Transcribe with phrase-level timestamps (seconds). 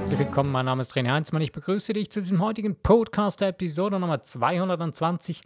[0.00, 0.50] herzlich willkommen.
[0.50, 1.42] Mein Name ist René Heinzmann.
[1.42, 5.42] Ich begrüße dich zu diesem heutigen Podcast-Episode Nummer 220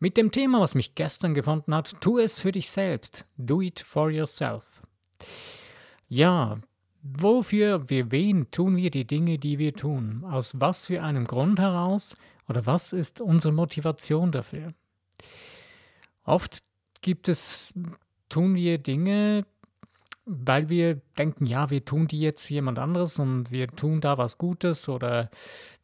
[0.00, 1.94] mit dem Thema, was mich gestern gefunden hat.
[2.00, 3.24] Tu es für dich selbst.
[3.36, 4.82] Do it for yourself.
[6.08, 6.58] Ja,
[7.04, 10.24] wofür, für wen tun wir die Dinge, die wir tun?
[10.28, 12.16] Aus was für einem Grund heraus?
[12.48, 14.74] Oder was ist unsere Motivation dafür?
[16.24, 16.64] Oft
[17.02, 17.72] gibt es,
[18.28, 19.46] tun wir Dinge,
[20.24, 24.18] weil wir denken, ja, wir tun die jetzt für jemand anderes und wir tun da
[24.18, 25.30] was Gutes oder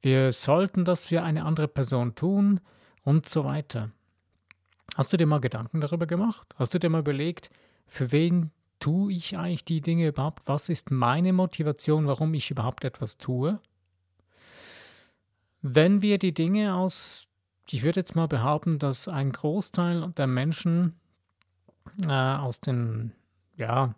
[0.01, 2.61] wir sollten das für eine andere Person tun
[3.02, 3.91] und so weiter.
[4.97, 6.55] Hast du dir mal Gedanken darüber gemacht?
[6.56, 7.51] Hast du dir mal überlegt,
[7.87, 10.47] für wen tue ich eigentlich die Dinge überhaupt?
[10.47, 13.61] Was ist meine Motivation, warum ich überhaupt etwas tue?
[15.62, 17.28] Wenn wir die Dinge aus,
[17.69, 20.95] ich würde jetzt mal behaupten, dass ein Großteil der Menschen
[22.06, 23.12] äh, aus den
[23.56, 23.95] ja,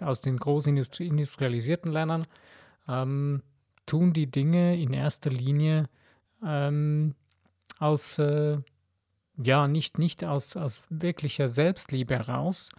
[0.00, 2.26] aus den großen industrialisierten Ländern
[2.88, 3.42] ähm,
[3.86, 5.88] tun die Dinge in erster Linie
[6.44, 7.14] ähm,
[7.78, 8.58] aus, äh,
[9.36, 12.70] ja, nicht, nicht aus, aus wirklicher Selbstliebe heraus,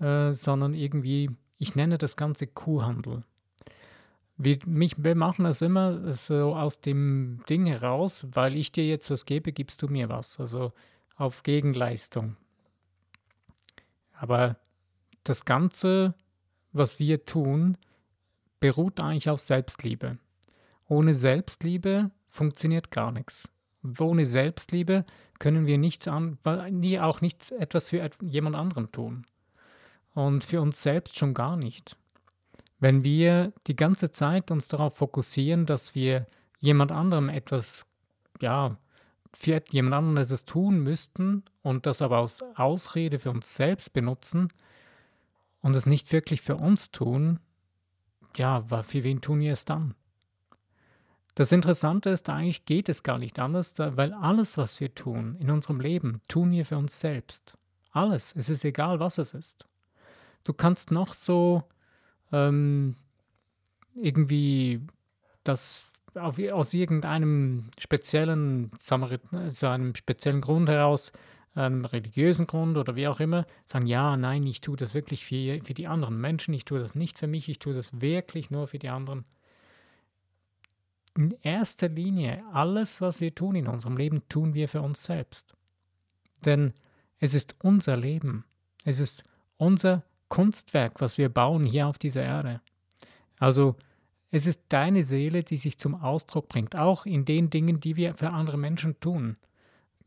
[0.00, 3.22] äh, sondern irgendwie, ich nenne das Ganze Kuhhandel.
[4.36, 9.10] Wir, mich, wir machen das immer so aus dem Ding heraus, weil ich dir jetzt
[9.10, 10.38] was gebe, gibst du mir was.
[10.38, 10.72] Also
[11.16, 12.36] auf Gegenleistung.
[14.12, 14.56] Aber
[15.28, 16.14] das Ganze,
[16.72, 17.76] was wir tun,
[18.60, 20.18] beruht eigentlich auf Selbstliebe.
[20.88, 23.48] Ohne Selbstliebe funktioniert gar nichts.
[23.98, 25.04] Ohne Selbstliebe
[25.38, 26.38] können wir nichts an,
[26.70, 29.26] nie auch nichts etwas für jemand anderen tun.
[30.14, 31.96] Und für uns selbst schon gar nicht.
[32.78, 36.26] Wenn wir die ganze Zeit uns darauf fokussieren, dass wir
[36.58, 37.86] jemand anderem etwas,
[38.40, 38.76] ja,
[39.34, 44.48] für jemand anderen etwas tun müssten und das aber als Ausrede für uns selbst benutzen,
[45.66, 47.40] und es nicht wirklich für uns tun,
[48.36, 49.96] ja, für wen tun wir es dann?
[51.34, 55.50] Das Interessante ist, eigentlich geht es gar nicht anders, weil alles, was wir tun in
[55.50, 57.54] unserem Leben, tun wir für uns selbst.
[57.90, 58.32] Alles.
[58.36, 59.66] Es ist egal, was es ist.
[60.44, 61.64] Du kannst noch so
[62.30, 62.94] ähm,
[63.96, 64.86] irgendwie
[65.42, 71.10] das auf, aus irgendeinem speziellen, Samarit, also einem speziellen Grund heraus
[71.56, 75.60] einem religiösen Grund oder wie auch immer, sagen, ja, nein, ich tue das wirklich für,
[75.62, 78.66] für die anderen Menschen, ich tue das nicht für mich, ich tue das wirklich nur
[78.66, 79.24] für die anderen.
[81.16, 85.54] In erster Linie, alles, was wir tun in unserem Leben, tun wir für uns selbst.
[86.44, 86.74] Denn
[87.18, 88.44] es ist unser Leben,
[88.84, 89.24] es ist
[89.56, 92.60] unser Kunstwerk, was wir bauen hier auf dieser Erde.
[93.38, 93.76] Also
[94.30, 98.14] es ist deine Seele, die sich zum Ausdruck bringt, auch in den Dingen, die wir
[98.14, 99.36] für andere Menschen tun.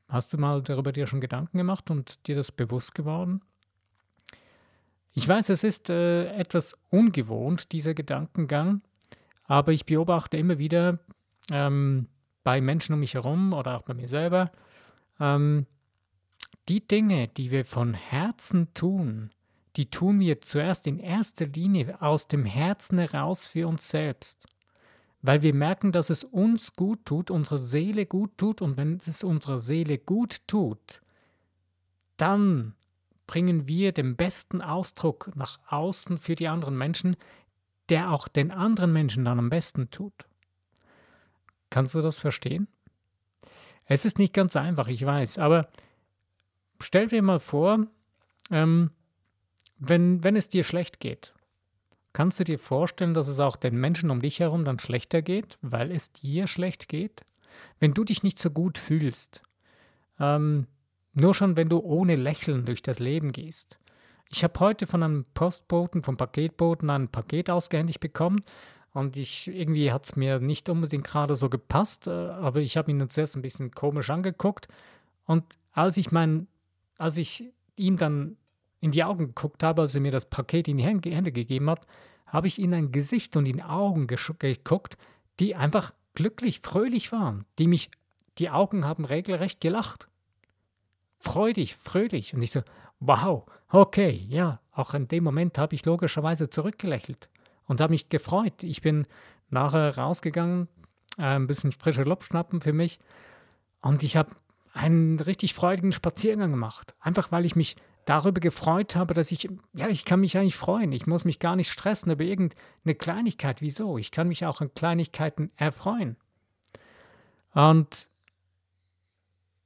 [0.10, 3.42] Hast du mal darüber dir schon Gedanken gemacht und dir das bewusst geworden?
[5.14, 8.82] Ich weiß, es ist äh, etwas ungewohnt, dieser Gedankengang,
[9.44, 11.00] aber ich beobachte immer wieder
[11.52, 12.08] ähm,
[12.44, 14.52] bei Menschen um mich herum oder auch bei mir selber,
[15.20, 15.68] ähm,
[16.70, 19.32] die Dinge, die wir von Herzen tun,
[19.76, 24.48] die tun wir zuerst in erster Linie aus dem Herzen heraus für uns selbst
[25.22, 29.24] weil wir merken, dass es uns gut tut, unsere Seele gut tut und wenn es
[29.24, 31.02] unserer Seele gut tut,
[32.18, 32.76] dann
[33.28, 37.16] bringen wir den besten Ausdruck nach außen für die anderen Menschen,
[37.90, 40.26] der auch den anderen Menschen dann am besten tut.
[41.70, 42.68] Kannst du das verstehen?
[43.86, 45.70] Es ist nicht ganz einfach, ich weiß, aber
[46.82, 47.88] stell dir mal vor,
[48.52, 48.92] ähm,
[49.78, 51.34] wenn, wenn es dir schlecht geht,
[52.20, 55.58] Kannst du dir vorstellen, dass es auch den Menschen um dich herum dann schlechter geht,
[55.62, 57.24] weil es dir schlecht geht?
[57.80, 59.42] Wenn du dich nicht so gut fühlst,
[60.20, 60.68] ähm,
[61.14, 63.80] nur schon wenn du ohne Lächeln durch das Leben gehst.
[64.30, 68.42] Ich habe heute von einem Postboten, vom Paketboten ein Paket ausgehändigt bekommen
[68.94, 72.92] und ich irgendwie hat es mir nicht unbedingt gerade so gepasst, äh, aber ich habe
[72.92, 74.68] ihn dann zuerst ein bisschen komisch angeguckt
[75.26, 76.48] und als ich mein,
[76.98, 77.46] als ich
[77.78, 78.36] ihm dann
[78.82, 81.86] in die Augen geguckt habe, als er mir das Paket in die Hände gegeben hat,
[82.28, 84.98] habe ich in ein Gesicht und in Augen geguckt,
[85.40, 87.90] die einfach glücklich, fröhlich waren, die mich,
[88.38, 90.08] die Augen haben regelrecht gelacht.
[91.20, 92.34] Freudig, fröhlich.
[92.34, 92.62] Und ich so,
[93.00, 97.30] wow, okay, ja, auch in dem Moment habe ich logischerweise zurückgelächelt
[97.66, 98.64] und habe mich gefreut.
[98.64, 99.08] Ich bin
[99.50, 100.68] nachher rausgegangen,
[101.18, 103.00] äh, ein bisschen frische Luft schnappen für mich
[103.82, 104.32] und ich habe
[104.74, 106.94] einen richtig freudigen Spaziergang gemacht.
[107.00, 107.76] Einfach weil ich mich
[108.10, 110.92] darüber gefreut habe, dass ich, ja, ich kann mich eigentlich freuen.
[110.94, 113.62] Ich muss mich gar nicht stressen über irgendeine Kleinigkeit.
[113.62, 114.00] Wieso?
[114.00, 116.16] Ich kann mich auch an Kleinigkeiten erfreuen.
[117.54, 118.08] Und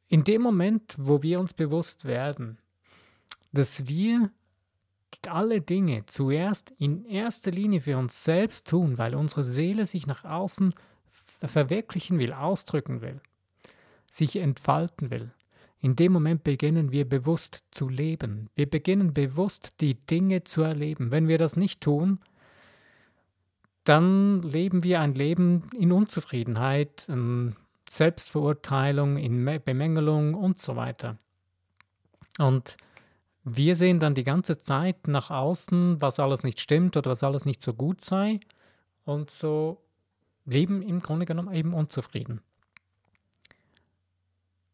[0.09, 2.57] in dem Moment, wo wir uns bewusst werden,
[3.53, 4.29] dass wir
[5.25, 10.25] alle Dinge zuerst in erster Linie für uns selbst tun, weil unsere Seele sich nach
[10.25, 10.73] außen
[11.41, 13.21] verwirklichen will, ausdrücken will,
[14.11, 15.31] sich entfalten will.
[15.83, 18.49] In dem Moment beginnen wir bewusst zu leben.
[18.55, 21.11] Wir beginnen bewusst die Dinge zu erleben.
[21.11, 22.19] Wenn wir das nicht tun,
[23.83, 27.57] dann leben wir ein Leben in Unzufriedenheit, in
[27.89, 31.17] Selbstverurteilung, in Bemängelung und so weiter.
[32.39, 32.77] Und
[33.43, 37.43] wir sehen dann die ganze Zeit nach außen, was alles nicht stimmt oder was alles
[37.43, 38.39] nicht so gut sei
[39.03, 39.81] und so
[40.45, 42.39] leben im Grunde genommen eben unzufrieden.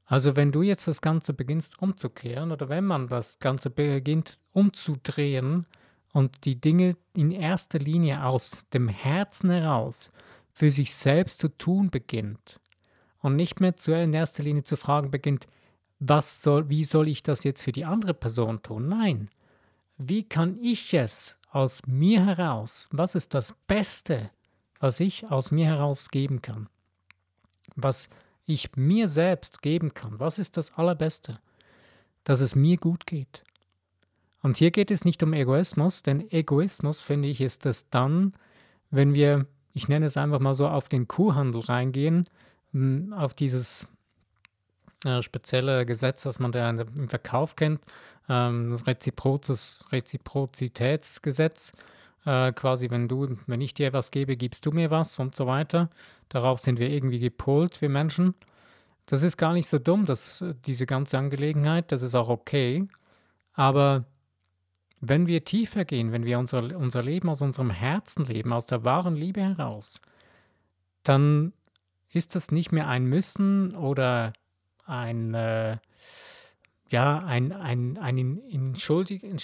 [0.09, 5.67] Also wenn du jetzt das Ganze beginnst umzukehren oder wenn man das Ganze beginnt umzudrehen
[6.13, 10.11] und die Dinge in erster Linie aus dem Herzen heraus
[10.51, 12.59] für sich selbst zu tun beginnt
[13.19, 15.45] und nicht mehr in erster Linie zu fragen beginnt,
[15.99, 18.89] was soll, wie soll ich das jetzt für die andere Person tun?
[18.89, 19.29] Nein.
[19.99, 24.31] Wie kann ich es aus mir heraus, was ist das Beste,
[24.79, 26.67] was ich aus mir heraus geben kann?
[27.75, 28.09] Was
[28.49, 31.39] ich mir selbst geben kann, was ist das Allerbeste?
[32.23, 33.43] Dass es mir gut geht.
[34.41, 38.33] Und hier geht es nicht um Egoismus, denn Egoismus, finde ich, ist es dann,
[38.89, 42.27] wenn wir, ich nenne es einfach mal so, auf den Kuhhandel reingehen,
[43.11, 43.87] auf dieses
[45.05, 47.81] äh, spezielle Gesetz, das man da im Verkauf kennt,
[48.27, 51.71] ähm, das Reziprozitätsgesetz.
[52.25, 55.47] Äh, quasi, wenn du, wenn ich dir was gebe, gibst du mir was und so
[55.47, 55.89] weiter.
[56.27, 58.35] Darauf sind wir irgendwie gepolt, wir Menschen.
[59.05, 62.87] Das ist gar nicht so dumm, dass diese ganze Angelegenheit, das ist auch okay.
[63.53, 64.05] Aber
[65.01, 68.83] wenn wir tiefer gehen, wenn wir unser, unser Leben aus unserem Herzen leben, aus der
[68.83, 70.01] wahren Liebe heraus,
[71.03, 71.53] dann
[72.11, 74.33] ist das nicht mehr ein Müssen oder
[74.85, 75.77] ein, äh,
[76.89, 79.37] ja, ein, ein, ein in, schuldig, in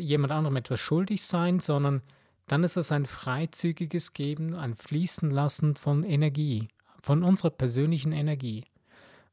[0.00, 2.02] jemand anderem etwas schuldig sein, sondern
[2.46, 6.68] dann ist es ein freizügiges Geben, ein Fließen lassen von Energie,
[7.00, 8.64] von unserer persönlichen Energie.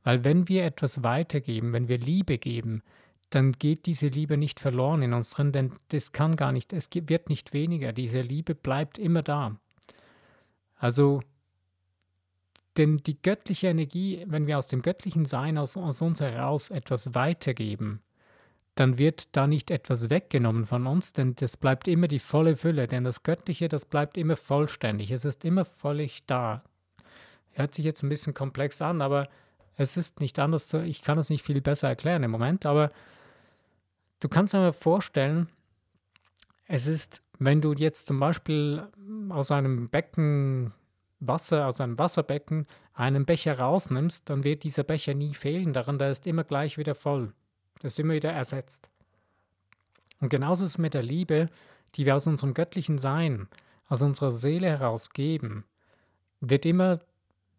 [0.04, 2.84] Weil wenn wir etwas weitergeben, wenn wir Liebe geben,
[3.30, 6.90] dann geht diese Liebe nicht verloren in uns drin, denn das kann gar nicht, es
[6.94, 9.60] wird nicht weniger, diese Liebe bleibt immer da.
[10.78, 11.22] Also
[12.78, 17.16] denn die göttliche Energie, wenn wir aus dem göttlichen Sein, aus, aus uns heraus etwas
[17.16, 18.02] weitergeben,
[18.76, 22.88] dann wird da nicht etwas weggenommen von uns, denn das bleibt immer die volle Fülle,
[22.88, 26.64] denn das Göttliche, das bleibt immer vollständig, es ist immer völlig da.
[27.52, 29.30] Hört sich jetzt ein bisschen komplex an, aber
[29.76, 32.92] es ist nicht anders, zu, ich kann es nicht viel besser erklären im Moment, aber
[34.20, 35.50] du kannst dir vorstellen,
[36.68, 38.88] es ist, wenn du jetzt zum Beispiel
[39.30, 40.74] aus einem Becken
[41.20, 46.12] Wasser aus einem Wasserbecken einen Becher rausnimmst, dann wird dieser Becher nie fehlen daran, der
[46.12, 47.34] ist immer gleich wieder voll.
[47.82, 48.90] Der ist immer wieder ersetzt.
[50.20, 51.50] Und genauso ist es mit der Liebe,
[51.96, 53.48] die wir aus unserem göttlichen Sein,
[53.88, 55.66] aus unserer Seele heraus geben,
[56.40, 57.00] wird immer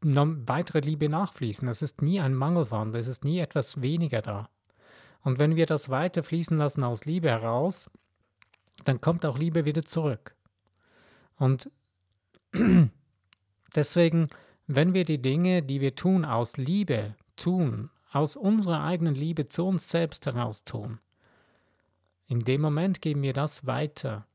[0.00, 1.66] weitere Liebe nachfließen.
[1.68, 4.48] Es ist nie ein Mangel vorhanden, es ist nie etwas weniger da.
[5.22, 7.90] Und wenn wir das weiter fließen lassen aus Liebe heraus,
[8.84, 10.36] dann kommt auch Liebe wieder zurück.
[11.36, 11.70] Und
[13.74, 14.28] Deswegen,
[14.66, 19.66] wenn wir die Dinge, die wir tun, aus Liebe tun, aus unserer eigenen Liebe zu
[19.66, 20.98] uns selbst heraus tun,
[22.26, 24.26] in dem Moment geben wir das weiter.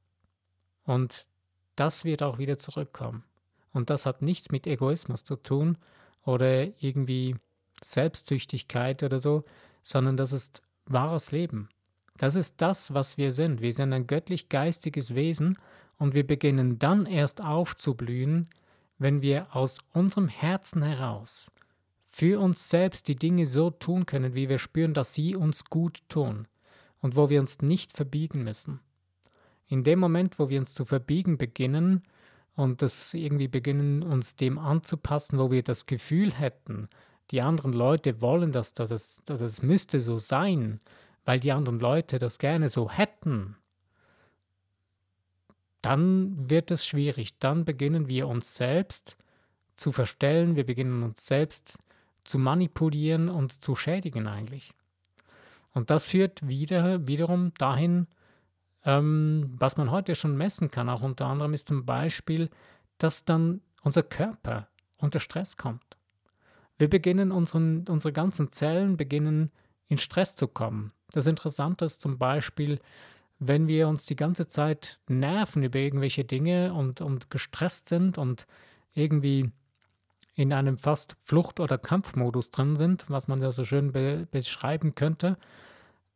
[0.83, 1.27] Und
[1.75, 3.23] das wird auch wieder zurückkommen.
[3.71, 5.77] Und das hat nichts mit Egoismus zu tun
[6.23, 7.35] oder irgendwie
[7.83, 9.43] Selbstsüchtigkeit oder so,
[9.81, 11.69] sondern das ist wahres Leben.
[12.17, 13.61] Das ist das, was wir sind.
[13.61, 15.57] Wir sind ein göttlich-geistiges Wesen
[15.97, 18.49] und wir beginnen dann erst aufzublühen,
[19.03, 21.51] wenn wir aus unserem Herzen heraus
[22.07, 26.01] für uns selbst die Dinge so tun können, wie wir spüren, dass sie uns gut
[26.09, 26.47] tun
[27.01, 28.79] und wo wir uns nicht verbiegen müssen.
[29.67, 32.03] In dem Moment, wo wir uns zu verbiegen beginnen
[32.55, 36.87] und das irgendwie beginnen, uns dem anzupassen, wo wir das Gefühl hätten,
[37.31, 40.79] die anderen Leute wollen das, dass es, dass es müsste so sein,
[41.25, 43.57] weil die anderen Leute das gerne so hätten,
[45.83, 47.37] dann wird es schwierig.
[47.39, 49.17] Dann beginnen wir uns selbst
[49.75, 51.77] zu verstellen, wir beginnen uns selbst
[52.23, 54.73] zu manipulieren und zu schädigen eigentlich.
[55.73, 58.07] Und das führt wieder, wiederum dahin,
[58.85, 62.49] ähm, was man heute schon messen kann, auch unter anderem ist zum Beispiel,
[62.97, 65.97] dass dann unser Körper unter Stress kommt.
[66.77, 69.51] Wir beginnen, unseren, unsere ganzen Zellen beginnen
[69.87, 70.93] in Stress zu kommen.
[71.11, 72.79] Das Interessante ist zum Beispiel,
[73.47, 78.47] wenn wir uns die ganze Zeit nerven über irgendwelche Dinge und, und gestresst sind und
[78.93, 79.51] irgendwie
[80.35, 84.95] in einem fast Flucht- oder Kampfmodus drin sind, was man ja so schön be beschreiben
[84.95, 85.37] könnte,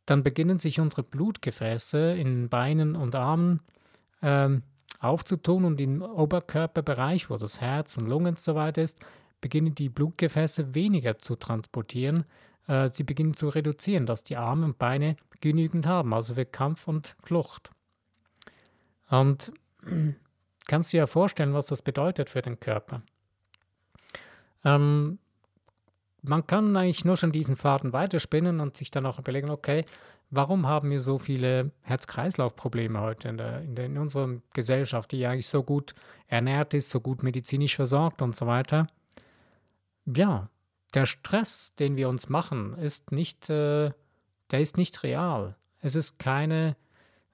[0.06, 3.60] dann beginnen sich unsere Blutgefäße in Beinen und Armen
[4.22, 4.62] ähm,
[5.00, 8.98] aufzutun und im Oberkörperbereich, wo das Herz und Lungen und so weiter ist,
[9.40, 12.24] beginnen die Blutgefäße weniger zu transportieren.
[12.66, 16.88] Äh, sie beginnen zu reduzieren, dass die Arme und Beine genügend haben, also für Kampf
[16.88, 17.70] und Flucht.
[19.08, 19.52] Und
[20.66, 23.02] kannst dir ja vorstellen, was das bedeutet für den Körper.
[24.64, 25.18] Ähm,
[26.22, 29.84] man kann eigentlich nur schon diesen Faden weiterspinnen und sich dann auch überlegen, okay,
[30.30, 35.26] warum haben wir so viele Herz-Kreislauf-Probleme heute in, der, in, der, in unserer Gesellschaft, die
[35.26, 35.94] eigentlich so gut
[36.26, 38.88] ernährt ist, so gut medizinisch versorgt und so weiter?
[40.04, 40.50] Ja,
[40.94, 43.92] der Stress, den wir uns machen, ist nicht, äh,
[44.50, 45.56] der ist nicht real.
[45.80, 46.76] Es ist keine,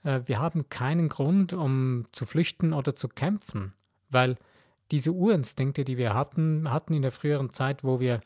[0.03, 3.73] äh, wir haben keinen Grund, um zu flüchten oder zu kämpfen,
[4.11, 4.37] weil
[4.91, 8.21] diese Urinstinkte, die wir hatten, hatten in der früheren Zeit, wo wir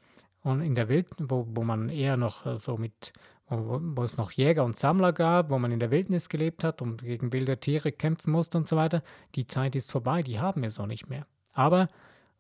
[0.45, 3.13] in der Wild, wo, wo man eher noch äh, so mit
[3.51, 6.83] wo, wo, es noch Jäger und Sammler gab, wo man in der Wildnis gelebt hat
[6.83, 9.03] und gegen wilde Tiere kämpfen musste und so weiter,
[9.35, 11.27] die Zeit ist vorbei, die haben wir so nicht mehr.
[11.55, 11.89] Aber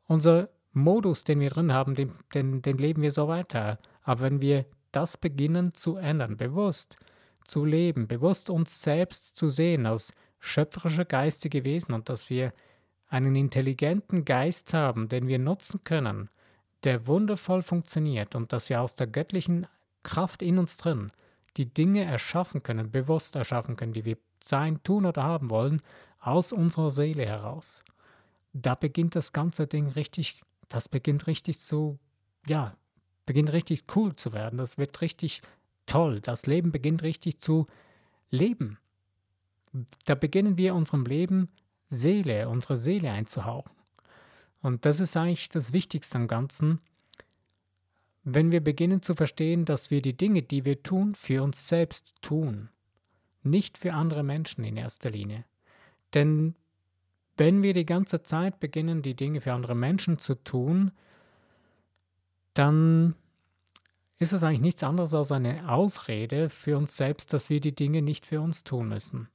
[0.06, 3.78] unser Modus, den wir drin haben, den, den, den leben wir so weiter.
[4.02, 6.96] Aber wenn wir das beginnen zu ändern, bewusst
[7.46, 12.52] zu leben, bewusst uns selbst zu sehen als schöpferische geistige Wesen und dass wir
[13.08, 16.28] einen intelligenten Geist haben, den wir nutzen können,
[16.84, 19.66] der wundervoll funktioniert und dass wir aus der göttlichen
[20.02, 21.10] Kraft in uns drin
[21.56, 25.82] die Dinge erschaffen können, bewusst erschaffen können, die wir sein, tun oder haben wollen,
[26.20, 27.82] aus unserer Seele heraus.
[28.52, 31.98] Da beginnt das ganze Ding richtig, das beginnt richtig zu,
[32.46, 32.76] ja,
[33.28, 34.58] beginnt richtig cool zu werden.
[34.58, 35.42] Das wird richtig
[35.84, 36.20] toll.
[36.20, 37.66] Das Leben beginnt richtig zu
[38.30, 38.78] leben.
[40.06, 41.50] Da beginnen wir unserem Leben
[41.88, 43.70] Seele, unsere Seele einzuhauchen.
[44.62, 46.80] Und das ist eigentlich das Wichtigste am Ganzen,
[48.24, 52.14] wenn wir beginnen zu verstehen, dass wir die Dinge, die wir tun, für uns selbst
[52.22, 52.70] tun,
[53.42, 55.44] nicht für andere Menschen in erster Linie.
[56.14, 56.54] Denn
[57.36, 60.92] wenn wir die ganze Zeit beginnen, die Dinge für andere Menschen zu tun,
[62.54, 63.14] dann
[64.18, 68.02] ist es eigentlich nichts anderes als eine Ausrede für uns selbst, dass wir die Dinge
[68.02, 69.28] nicht für uns tun müssen.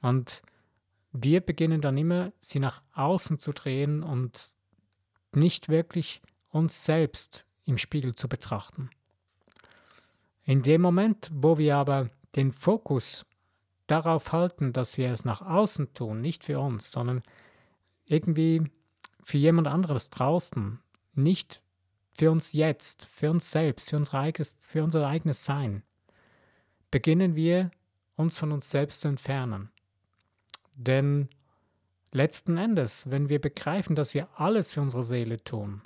[0.00, 0.42] Und
[1.12, 4.52] wir beginnen dann immer, sie nach außen zu drehen und
[5.34, 8.90] nicht wirklich uns selbst im Spiegel zu betrachten.
[10.44, 13.26] In dem Moment, wo wir aber den Fokus
[13.86, 17.22] darauf halten, dass wir es nach außen tun, nicht für uns, sondern
[18.04, 18.62] irgendwie
[19.22, 20.78] für jemand anderes draußen,
[21.14, 21.60] nicht
[22.16, 25.82] für uns jetzt, für uns selbst, für unser eigenes, für unser eigenes Sein,
[26.90, 27.70] beginnen wir
[28.16, 29.70] uns von uns selbst zu entfernen.
[30.74, 31.28] Denn
[32.12, 35.82] letzten Endes, wenn wir begreifen, dass wir alles für unsere Seele tun,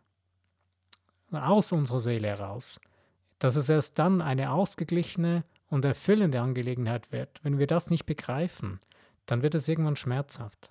[1.32, 2.80] aus unserer Seele heraus,
[3.38, 7.40] dass es erst dann eine ausgeglichene und erfüllende Angelegenheit wird.
[7.42, 8.80] Wenn wir das nicht begreifen,
[9.26, 10.68] dann wird es irgendwann schmerzhaft.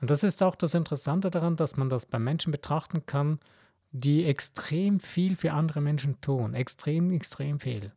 [0.00, 3.40] Und das ist auch das Interessante daran, dass man das bei Menschen betrachten kann,
[3.90, 6.54] die extrem viel für andere Menschen tun.
[6.54, 7.92] Extrem, extrem viel.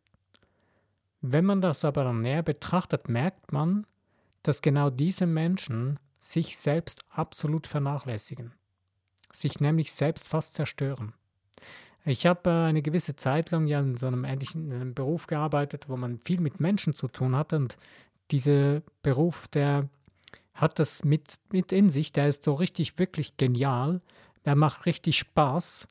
[1.20, 3.86] Wenn man das aber dann näher betrachtet, merkt man,
[4.42, 8.52] dass genau diese Menschen sich selbst absolut vernachlässigen.
[9.32, 11.14] Sich nämlich selbst fast zerstören.
[12.04, 15.88] Ich habe äh, eine gewisse Zeit lang ja in so einem ähnlichen einem Beruf gearbeitet,
[15.88, 17.76] wo man viel mit Menschen zu tun hatte und
[18.30, 19.88] dieser Beruf, der
[20.54, 24.00] hat das mit, mit in sich, der ist so richtig, wirklich genial,
[24.44, 25.88] der macht richtig Spaß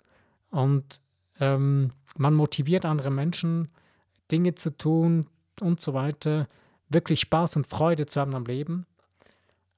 [0.50, 1.02] und
[1.40, 3.70] ähm, man motiviert andere Menschen,
[4.32, 5.28] Dinge zu tun
[5.60, 6.48] und so weiter,
[6.90, 8.86] wirklich Spaß und Freude zu haben am Leben.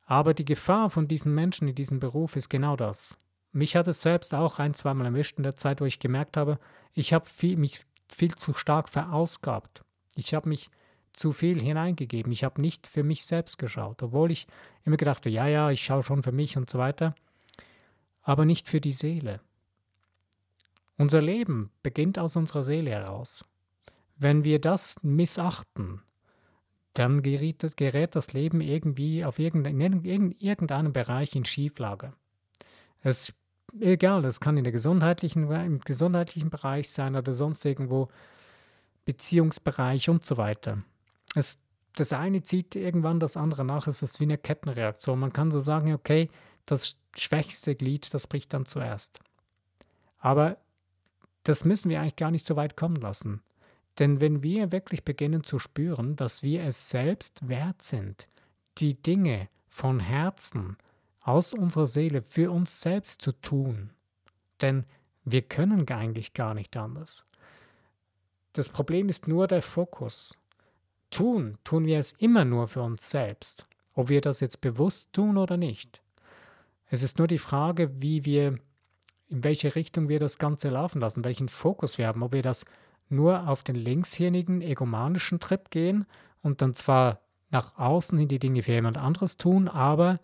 [0.06, 3.18] Aber die Gefahr von diesen Menschen in diesem Beruf ist genau das.
[3.52, 6.60] Mich hat es selbst auch ein, zweimal erwischt in der Zeit, wo ich gemerkt habe,
[6.94, 9.84] ich habe mich viel zu stark verausgabt.
[10.16, 10.70] Ich habe mich
[11.14, 12.32] zu viel hineingegeben.
[12.32, 14.48] Ich habe nicht für mich selbst geschaut, obwohl ich
[14.84, 17.16] immer gedacht habe, ja, ja, ich schaue schon für mich und so weiter,
[18.24, 19.40] aber nicht für die Seele.
[20.98, 23.46] Unser Leben beginnt aus unserer Seele heraus.
[24.16, 26.02] Wenn wir das missachten,
[26.94, 32.14] dann gerät, gerät das Leben irgendwie auf irgendein, in irgendeinem Bereich in Schieflage.
[33.02, 33.34] Es
[33.80, 38.10] egal, das kann in der gesundheitlichen, im gesundheitlichen Bereich sein oder sonst irgendwo,
[39.06, 40.84] Beziehungsbereich und so weiter.
[41.36, 41.60] Es,
[41.96, 45.20] das eine zieht irgendwann das andere nach, es ist wie eine Kettenreaktion.
[45.20, 46.30] Man kann so sagen, okay,
[46.66, 49.20] das schwächste Glied, das bricht dann zuerst.
[50.18, 50.58] Aber
[51.44, 53.42] das müssen wir eigentlich gar nicht so weit kommen lassen.
[54.00, 58.28] Denn wenn wir wirklich beginnen zu spüren, dass wir es selbst wert sind,
[58.78, 60.78] die Dinge von Herzen
[61.22, 63.92] aus unserer Seele für uns selbst zu tun.
[64.62, 64.86] Denn
[65.26, 67.24] wir können eigentlich gar nicht anders.
[68.54, 70.38] Das Problem ist nur der Fokus.
[71.10, 75.38] tun, tun wir es immer nur für uns selbst, ob wir das jetzt bewusst tun
[75.38, 76.03] oder nicht.
[76.94, 78.60] Es ist nur die Frage, wie wir,
[79.28, 82.66] in welche Richtung wir das Ganze laufen lassen, welchen Fokus wir haben, ob wir das
[83.10, 86.06] nur auf den linkshirnigen, egomanischen Trip gehen
[86.44, 90.20] und dann zwar nach außen hin die Dinge für jemand anderes tun, aber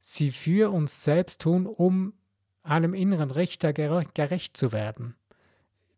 [0.00, 2.14] sie für uns selbst tun, um
[2.62, 5.14] einem inneren Richter gerecht zu werden.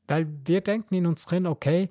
[0.08, 1.88] Weil wir denken in uns drin, okay,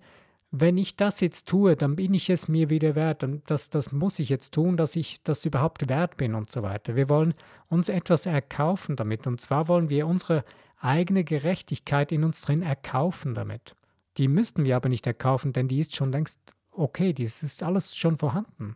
[0.51, 3.25] wenn ich das jetzt tue, dann bin ich es mir wieder wert.
[3.46, 6.96] Das, das muss ich jetzt tun, dass ich das überhaupt wert bin und so weiter.
[6.96, 7.36] Wir wollen
[7.68, 9.27] uns etwas erkaufen damit.
[9.27, 10.44] Und zwar wollen wir unsere
[10.79, 13.75] eigene Gerechtigkeit in uns drin erkaufen damit.
[14.18, 16.39] Die müssten wir aber nicht erkaufen, denn die ist schon längst
[16.72, 18.75] okay, dies ist alles schon vorhanden.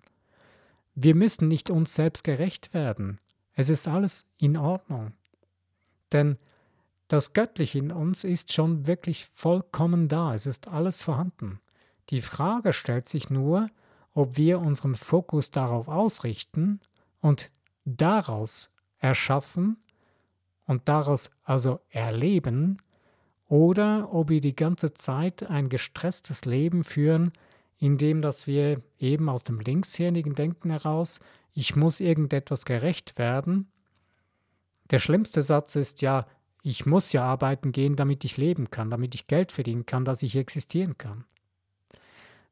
[0.94, 3.20] Wir müssen nicht uns selbst gerecht werden.
[3.54, 5.14] Es ist alles in Ordnung.
[6.12, 6.38] Denn
[7.08, 10.34] das Göttliche in uns ist schon wirklich vollkommen da.
[10.34, 11.60] Es ist alles vorhanden.
[12.10, 13.70] Die Frage stellt sich nur,
[14.14, 16.80] ob wir unseren Fokus darauf ausrichten
[17.22, 17.50] und
[17.86, 18.70] daraus
[19.00, 19.78] erschaffen
[20.66, 22.78] und daraus also erleben,
[23.54, 27.34] oder ob wir die ganze Zeit ein gestresstes Leben führen,
[27.78, 31.20] indem dass wir eben aus dem linkshirnigen Denken heraus,
[31.54, 33.68] ich muss irgendetwas gerecht werden.
[34.90, 36.26] Der schlimmste Satz ist ja,
[36.64, 40.24] ich muss ja arbeiten gehen, damit ich leben kann, damit ich Geld verdienen kann, dass
[40.24, 41.26] ich existieren kann.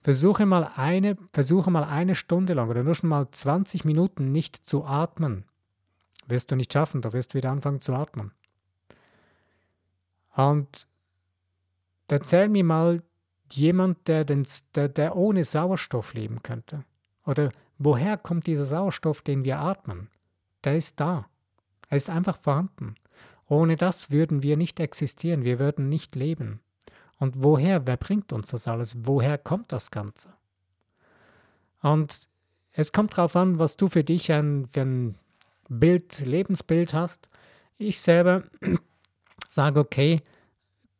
[0.01, 4.55] Versuche mal eine, versuche mal eine Stunde lang oder nur schon mal 20 Minuten nicht
[4.55, 5.46] zu atmen.
[6.27, 8.31] Wirst du nicht schaffen, du wirst wieder anfangen zu atmen.
[10.36, 10.88] Und
[12.08, 13.03] erzähl mir mal
[13.51, 16.84] jemand, der, den, der, der ohne Sauerstoff leben könnte.
[17.25, 20.10] Oder woher kommt dieser Sauerstoff, den wir atmen?
[20.63, 21.27] Der ist da.
[21.89, 22.96] Er ist einfach vorhanden.
[23.48, 26.62] Ohne das würden wir nicht existieren, wir würden nicht leben.
[27.22, 29.06] Und woher, wer bringt uns das alles?
[29.06, 30.34] Woher kommt das Ganze?
[31.84, 32.27] Und
[32.72, 35.16] es kommt darauf an, was du für dich ein, für ein
[35.70, 37.29] Bild, Lebensbild hast.
[37.77, 38.42] Ich selber
[39.50, 40.24] sage, okay,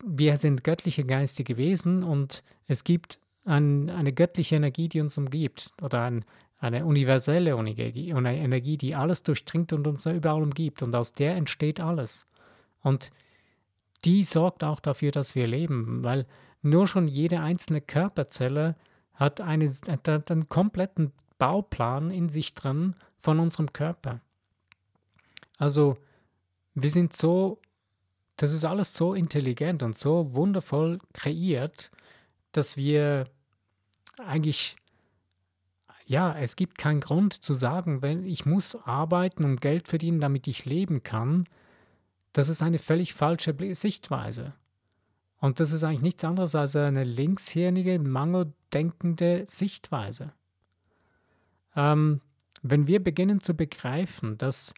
[0.06, 5.72] wir sind göttliche geistige Wesen und es gibt ein, eine göttliche Energie, die uns umgibt
[5.82, 6.24] oder ein,
[6.60, 11.80] eine universelle Energie, Energie, die alles durchdringt und uns überall umgibt und aus der entsteht
[11.80, 12.28] alles.
[12.84, 13.10] Und
[14.06, 16.26] die sorgt auch dafür, dass wir leben, weil
[16.62, 18.76] nur schon jede einzelne Körperzelle
[19.14, 24.22] hat, eine, hat einen kompletten Bauplan in sich drin von unserem Körper.
[25.58, 25.98] Also
[26.74, 27.60] wir sind so,
[28.38, 31.92] das ist alles so intelligent und so wundervoll kreiert,
[32.52, 33.26] dass wir
[34.18, 34.76] eigentlich,
[36.06, 40.48] ja, es gibt keinen Grund zu sagen, wenn ich muss arbeiten und Geld verdienen, damit
[40.48, 41.46] ich leben kann,
[42.34, 44.54] das ist eine völlig falsche Sichtweise.
[45.40, 50.34] Und das ist eigentlich nichts anderes als eine linkshirnige, mangeldenkende Sichtweise.
[51.76, 52.22] Ähm,
[52.62, 54.74] wenn wir beginnen zu begreifen, dass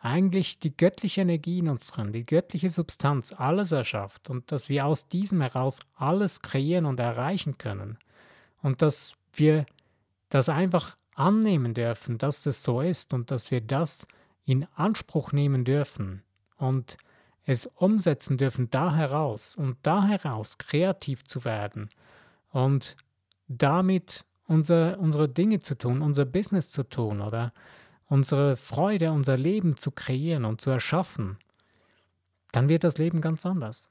[0.00, 4.86] eigentlich die göttliche Energie in uns drin, die göttliche Substanz alles erschafft und dass wir
[4.86, 7.98] aus diesem heraus alles kreieren und erreichen können
[8.62, 9.66] und dass wir
[10.28, 14.06] das einfach annehmen dürfen, dass das so ist und dass wir das
[14.44, 16.22] in Anspruch nehmen dürfen,
[16.58, 16.98] und
[17.44, 21.88] es umsetzen dürfen da heraus und da heraus kreativ zu werden
[22.50, 22.96] und
[23.48, 27.52] damit unser, unsere Dinge zu tun, unser Business zu tun oder
[28.06, 31.38] unsere Freude, unser Leben zu kreieren und zu erschaffen,
[32.52, 33.88] dann wird das Leben ganz anders.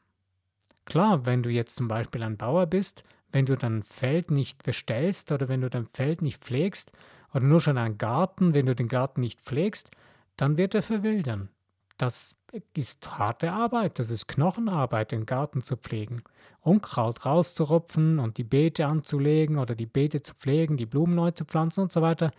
[0.85, 5.31] Klar, wenn du jetzt zum Beispiel ein Bauer bist, wenn du dein Feld nicht bestellst
[5.31, 6.91] oder wenn du dein Feld nicht pflegst
[7.33, 9.91] oder nur schon einen Garten, wenn du den Garten nicht pflegst,
[10.37, 11.49] dann wird er verwildern.
[11.97, 12.35] Das
[12.73, 16.23] ist harte Arbeit, das ist Knochenarbeit, den Garten zu pflegen.
[16.61, 21.45] Unkraut rauszurupfen und die Beete anzulegen oder die Beete zu pflegen, die Blumen neu zu
[21.45, 22.31] pflanzen und so weiter.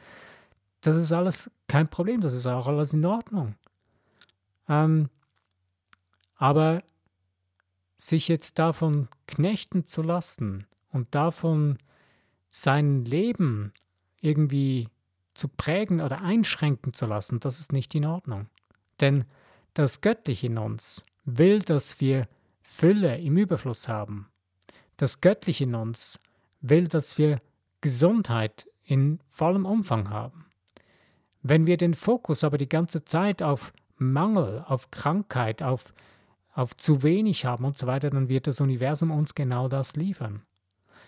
[0.80, 3.56] Das ist alles kein Problem, das ist auch alles in Ordnung.
[4.68, 5.08] Ähm,
[6.36, 6.82] aber
[7.96, 11.78] sich jetzt davon knechten zu lassen und davon
[12.50, 13.72] sein Leben
[14.20, 14.88] irgendwie
[15.34, 18.46] zu prägen oder einschränken zu lassen, das ist nicht in Ordnung.
[19.00, 19.24] Denn
[19.78, 22.26] das Göttliche in uns will, dass wir
[22.62, 24.28] Fülle im Überfluss haben.
[24.96, 26.18] Das Göttliche in uns
[26.60, 27.40] will, dass wir
[27.80, 30.46] Gesundheit in vollem Umfang haben.
[31.42, 35.94] Wenn wir den Fokus aber die ganze Zeit auf Mangel, auf Krankheit, auf,
[36.54, 40.42] auf zu wenig haben und so weiter, dann wird das Universum uns genau das liefern.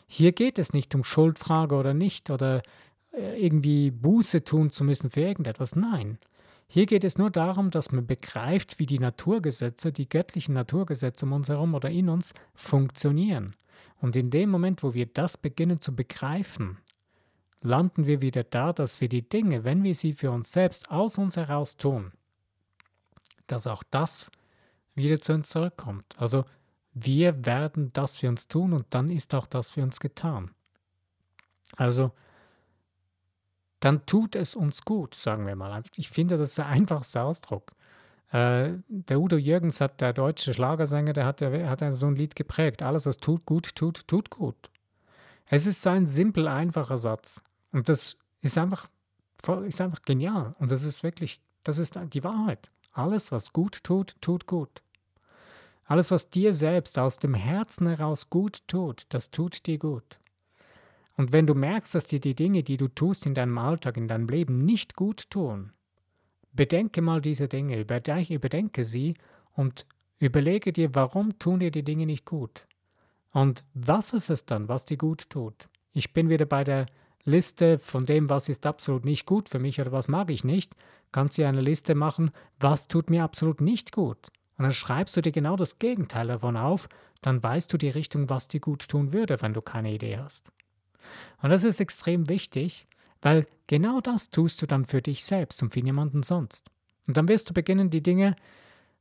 [0.06, 2.62] Hier geht es nicht um Schuldfrage oder nicht oder
[3.11, 5.74] äh, irgendwie Buße tun zu müssen für irgendetwas.
[5.74, 6.18] Nein,
[6.72, 11.33] hier geht es nur darum, dass man begreift, wie die Naturgesetze, die göttlichen Naturgesetze um
[11.33, 13.56] uns herum oder in uns funktionieren.
[14.00, 16.78] Und in dem Moment, wo wir das beginnen zu begreifen,
[17.61, 21.18] landen wir wieder da, dass wir die Dinge, wenn wir sie für uns selbst aus
[21.18, 22.12] uns heraus tun,
[23.48, 24.30] dass auch das
[24.94, 26.14] wieder zu uns zurückkommt.
[26.18, 26.44] Also
[26.94, 30.52] wir werden das für uns tun und dann ist auch das für uns getan.
[31.76, 32.12] Also
[33.81, 35.83] dann tut es uns gut, sagen wir mal.
[35.97, 37.73] Ich finde, das ist der einfachste Ausdruck.
[38.31, 42.37] Äh, der Udo Jürgens hat, der deutsche Schlagersänger, der hat, der hat so ein Lied
[42.37, 42.83] geprägt.
[42.83, 44.71] Alles, was tut gut, tut, tut gut.
[45.47, 47.43] Es ist so ein simpel einfacher Satz.
[47.73, 48.88] Und das ist einfach,
[49.66, 50.55] ist einfach genial.
[50.59, 52.71] Und das ist wirklich, das ist die Wahrheit.
[52.93, 54.83] Alles, was gut tut, tut gut.
[55.85, 60.19] Alles, was dir selbst aus dem Herzen heraus gut tut, das tut dir gut.
[61.16, 64.09] Und wenn du merkst, dass dir die Dinge, die du tust in deinem Alltag, in
[64.09, 65.73] deinem Leben nicht gut tun,
[66.53, 69.14] bedenke mal diese Dinge, überdenke sie
[69.53, 69.87] und
[70.18, 72.66] überlege dir, warum tun dir die Dinge nicht gut.
[73.33, 75.68] Und was ist es dann, was dir gut tut?
[75.92, 76.87] Ich bin wieder bei der
[77.25, 80.75] Liste von dem, was ist absolut nicht gut für mich oder was mag ich nicht.
[81.12, 84.29] Kannst du eine Liste machen, was tut mir absolut nicht gut.
[84.57, 86.88] Und dann schreibst du dir genau das Gegenteil davon auf,
[87.23, 90.51] dann weißt du die Richtung, was dir gut tun würde, wenn du keine Idee hast.
[91.42, 92.86] Und das ist extrem wichtig,
[93.22, 96.70] weil genau das tust du dann für dich selbst und für niemanden sonst.
[97.06, 98.36] Und dann wirst du beginnen, die Dinge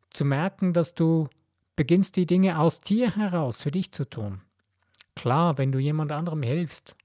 [0.09, 1.29] zu merken, dass du
[1.75, 4.41] beginnst, die Dinge aus dir heraus für dich zu tun.
[5.15, 6.95] Klar, wenn du jemand anderem hilfst,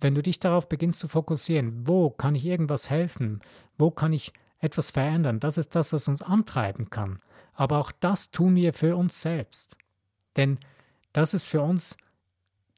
[0.00, 3.40] wenn du dich darauf beginnst zu fokussieren, wo kann ich irgendwas helfen,
[3.78, 7.20] wo kann ich etwas verändern, das ist das, was uns antreiben kann.
[7.54, 9.76] Aber auch das tun wir für uns selbst.
[10.36, 10.58] Denn
[11.12, 11.96] das ist für uns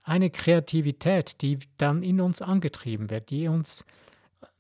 [0.05, 3.85] eine Kreativität, die dann in uns angetrieben wird, die uns,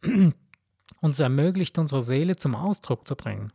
[1.00, 3.52] uns ermöglicht, unsere Seele zum Ausdruck zu bringen.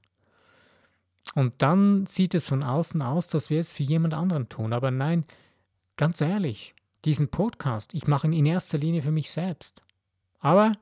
[1.36, 4.72] Und dann sieht es von außen aus, dass wir es für jemand anderen tun.
[4.72, 5.26] Aber nein,
[5.98, 6.76] ganz ehrlich,
[7.06, 9.84] diesen Podcast, ich mache ihn in erster Linie für mich selbst.
[10.40, 10.74] Aber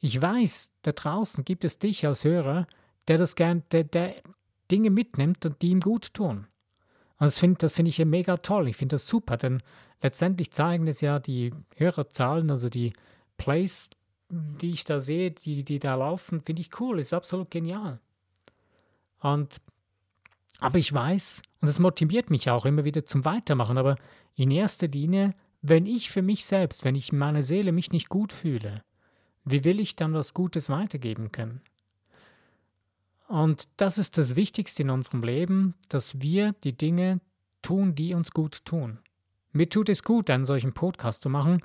[0.00, 2.66] ich weiß, da draußen gibt es dich als Hörer,
[3.08, 4.14] der das gern, der, der
[4.70, 6.46] Dinge mitnimmt und die ihm gut tun.
[7.18, 8.68] Und das finde find ich ja mega toll.
[8.68, 9.62] Ich finde das super, denn
[10.02, 12.92] letztendlich zeigen es ja die Hörerzahlen, also die
[13.36, 13.90] Plays,
[14.28, 18.00] die ich da sehe, die, die da laufen, finde ich cool, ist absolut genial.
[19.20, 19.60] Und
[20.58, 23.96] aber ich weiß, und das motiviert mich auch immer wieder zum Weitermachen, aber
[24.34, 28.08] in erster Linie, wenn ich für mich selbst, wenn ich in meiner Seele mich nicht
[28.08, 28.82] gut fühle,
[29.44, 31.60] wie will ich dann was Gutes weitergeben können?
[33.28, 37.20] Und das ist das Wichtigste in unserem Leben, dass wir die Dinge
[37.62, 38.98] tun, die uns gut tun.
[39.56, 41.62] Mir tut es gut, einen solchen Podcast zu machen,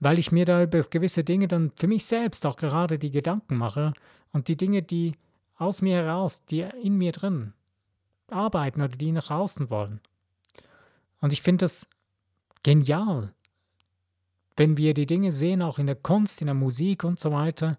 [0.00, 3.56] weil ich mir da über gewisse Dinge dann für mich selbst auch gerade die Gedanken
[3.56, 3.92] mache
[4.32, 5.16] und die Dinge, die
[5.56, 7.52] aus mir heraus, die in mir drin
[8.28, 10.00] arbeiten oder die nach außen wollen.
[11.20, 11.88] Und ich finde das
[12.62, 13.32] genial,
[14.56, 17.78] wenn wir die Dinge sehen, auch in der Kunst, in der Musik und so weiter.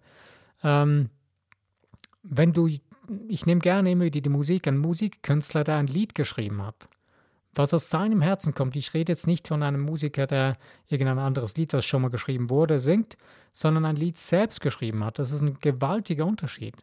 [0.62, 1.10] Ähm,
[2.22, 2.68] wenn du
[3.28, 6.88] ich nehme gerne immer die, die Musik, ein Musikkünstler, der ein Lied geschrieben hat.
[7.54, 8.76] Was aus seinem Herzen kommt.
[8.76, 12.48] Ich rede jetzt nicht von einem Musiker, der irgendein anderes Lied, was schon mal geschrieben
[12.48, 13.16] wurde, singt,
[13.52, 15.18] sondern ein Lied selbst geschrieben hat.
[15.18, 16.76] Das ist ein gewaltiger Unterschied.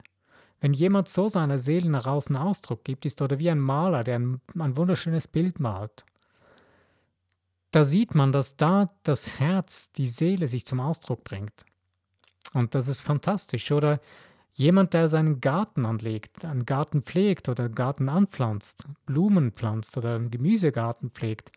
[0.59, 4.19] Wenn jemand so seiner Seele nach außen Ausdruck gibt, ist oder wie ein Maler, der
[4.19, 6.03] ein, ein wunderschönes Bild malt.
[7.71, 11.65] Da sieht man, dass da das Herz, die Seele sich zum Ausdruck bringt.
[12.53, 13.71] Und das ist fantastisch.
[13.71, 13.99] Oder
[14.59, 20.15] Jemand, der seinen Garten anlegt, einen Garten pflegt oder einen Garten anpflanzt, Blumen pflanzt oder
[20.15, 21.51] einen Gemüsegarten pflegt,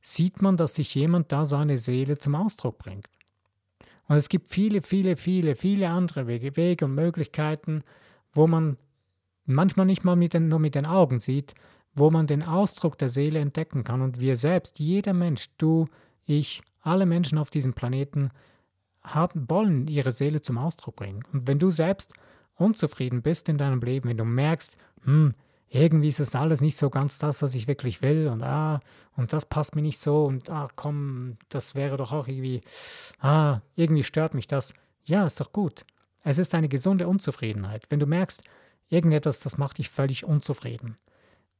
[0.00, 3.08] sieht man, dass sich jemand da seine Seele zum Ausdruck bringt.
[4.08, 7.84] Und es gibt viele, viele, viele, viele andere Wege, Wege und Möglichkeiten,
[8.32, 8.76] wo man
[9.46, 11.54] manchmal nicht mal mit den, nur mit den Augen sieht,
[11.94, 14.02] wo man den Ausdruck der Seele entdecken kann.
[14.02, 15.86] Und wir selbst, jeder Mensch, du,
[16.26, 18.30] ich, alle Menschen auf diesem Planeten,
[19.04, 21.22] haben, wollen ihre Seele zum Ausdruck bringen.
[21.32, 22.12] Und wenn du selbst
[22.62, 25.34] unzufrieden bist in deinem Leben, wenn du merkst, hm,
[25.68, 28.80] irgendwie ist das alles nicht so ganz das, was ich wirklich will und ah,
[29.16, 32.60] und das passt mir nicht so und ah, komm, das wäre doch auch irgendwie,
[33.20, 34.74] ah, irgendwie stört mich das.
[35.04, 35.86] Ja, ist doch gut.
[36.24, 37.86] Es ist eine gesunde Unzufriedenheit.
[37.88, 38.42] Wenn du merkst,
[38.90, 40.98] irgendetwas, das macht dich völlig unzufrieden,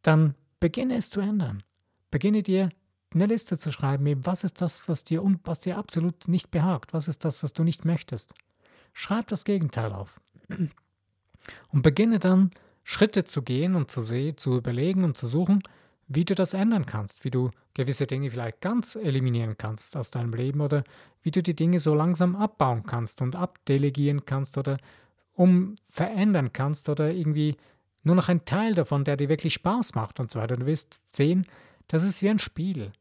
[0.02, 1.62] dann beginne es zu ändern.
[2.10, 2.68] Beginne dir
[3.14, 6.92] eine Liste zu schreiben, eben, was ist das, was dir, was dir absolut nicht behagt,
[6.92, 8.34] was ist das, was du nicht möchtest.
[8.92, 10.20] Schreib das Gegenteil auf.
[11.68, 12.50] Und beginne dann
[12.84, 15.62] Schritte zu gehen und zu sehen, zu überlegen und zu suchen,
[16.08, 20.34] wie du das ändern kannst, wie du gewisse Dinge vielleicht ganz eliminieren kannst aus deinem
[20.34, 20.84] Leben oder
[21.22, 24.76] wie du die Dinge so langsam abbauen kannst und abdelegieren kannst oder
[25.34, 27.56] um verändern kannst oder irgendwie
[28.02, 30.56] nur noch ein Teil davon, der dir wirklich Spaß macht und so weiter.
[30.56, 31.46] Du wirst sehen,
[31.88, 32.92] das ist wie ein Spiel,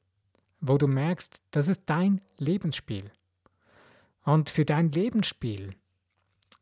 [0.62, 3.12] wo du merkst, das ist dein Lebensspiel.
[4.24, 5.74] Und für dein Lebensspiel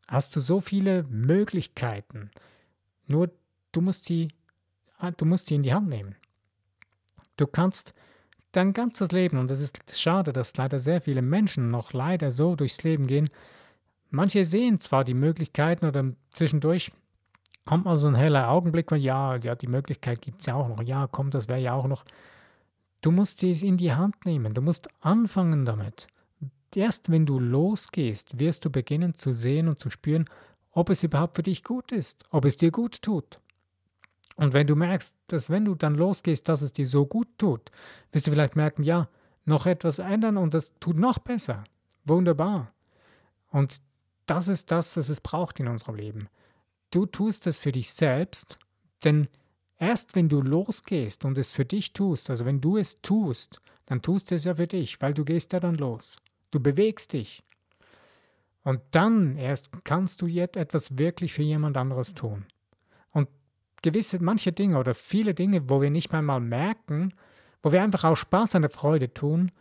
[0.09, 2.31] hast du so viele Möglichkeiten.
[3.07, 3.31] Nur
[3.71, 4.29] du musst sie,
[5.17, 6.15] du musst sie in die Hand nehmen.
[7.37, 7.93] Du kannst
[8.51, 12.55] dein ganzes Leben, und es ist schade, dass leider sehr viele Menschen noch leider so
[12.55, 13.29] durchs Leben gehen,
[14.09, 16.91] manche sehen zwar die Möglichkeiten oder zwischendurch
[17.65, 20.67] kommt mal so ein heller Augenblick, weil ja, ja, die Möglichkeit gibt es ja auch
[20.67, 22.03] noch, ja, komm, das wäre ja auch noch.
[23.01, 26.07] Du musst sie in die Hand nehmen, du musst anfangen damit.
[26.75, 30.25] Erst wenn du losgehst, wirst du beginnen zu sehen und zu spüren,
[30.71, 33.39] ob es überhaupt für dich gut ist, ob es dir gut tut.
[34.35, 37.71] Und wenn du merkst, dass wenn du dann losgehst, dass es dir so gut tut,
[38.11, 39.09] wirst du vielleicht merken, ja,
[39.45, 41.65] noch etwas ändern und das tut noch besser.
[42.05, 42.71] Wunderbar.
[43.51, 43.81] Und
[44.25, 46.29] das ist das, was es braucht in unserem Leben.
[46.91, 48.57] Du tust es für dich selbst,
[49.03, 49.27] denn
[49.77, 54.01] erst wenn du losgehst und es für dich tust, also wenn du es tust, dann
[54.01, 56.15] tust du es ja für dich, weil du gehst ja dann los.
[56.51, 57.43] Du bewegst dich.
[58.63, 62.45] Und dann erst kannst du jetzt etwas wirklich für jemand anderes tun.
[63.11, 63.29] Und
[63.81, 67.13] gewisse, manche Dinge oder viele Dinge, wo wir nicht einmal merken,
[67.63, 69.51] wo wir einfach auch Spaß an der Freude tun,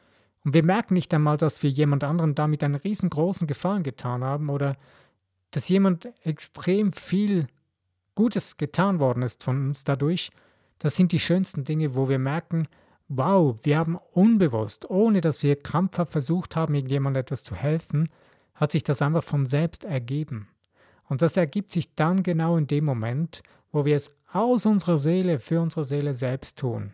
[0.44, 4.48] und wir merken nicht einmal, dass wir jemand anderen damit einen riesengroßen Gefallen getan haben
[4.48, 4.76] oder
[5.50, 7.48] dass jemand extrem viel
[8.14, 10.30] Gutes getan worden ist von uns dadurch.
[10.78, 12.68] Das sind die schönsten Dinge, wo wir merken,
[13.08, 18.10] wow, wir haben unbewusst, ohne dass wir krampfhaft versucht haben, irgendjemandem etwas zu helfen,
[18.54, 20.48] hat sich das einfach von selbst ergeben.
[21.08, 23.42] Und das ergibt sich dann genau in dem Moment,
[23.72, 26.92] wo wir es aus unserer Seele für unsere Seele selbst tun,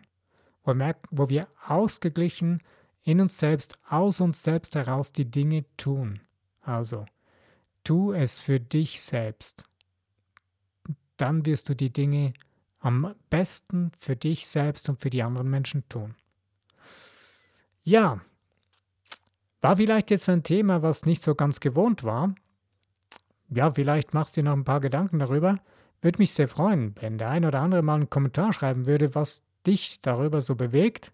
[0.63, 2.61] wo wir, merken, wo wir ausgeglichen
[3.03, 6.21] in uns selbst, aus uns selbst heraus die Dinge tun.
[6.61, 7.05] Also,
[7.83, 9.65] tu es für dich selbst.
[11.17, 12.33] Dann wirst du die Dinge
[12.85, 16.13] am besten für dich selbst und für die anderen Menschen tun.
[17.83, 18.21] Ja,
[19.61, 22.35] war vielleicht jetzt ein Thema, was nicht so ganz gewohnt war.
[23.49, 25.57] Ja, vielleicht machst du dir noch ein paar Gedanken darüber.
[26.01, 29.41] Würde mich sehr freuen, wenn der ein oder andere mal einen Kommentar schreiben würde, was
[29.65, 31.11] dich darüber so bewegt.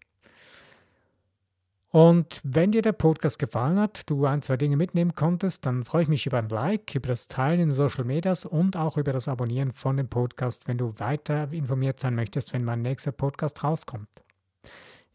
[1.92, 6.04] Und wenn dir der Podcast gefallen hat, du ein, zwei Dinge mitnehmen konntest, dann freue
[6.04, 9.12] ich mich über ein Like, über das Teilen in den Social Medias und auch über
[9.12, 13.62] das Abonnieren von dem Podcast, wenn du weiter informiert sein möchtest, wenn mein nächster Podcast
[13.62, 14.08] rauskommt.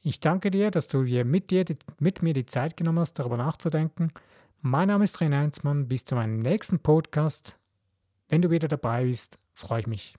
[0.02, 1.64] Ich danke dir, dass du dir mit, dir,
[1.98, 4.12] mit mir die Zeit genommen hast, darüber nachzudenken.
[4.60, 5.88] Mein Name ist René Heinzmann.
[5.88, 7.58] Bis zu meinem nächsten Podcast.
[8.28, 10.14] Wenn du wieder dabei bist, freue ich mich.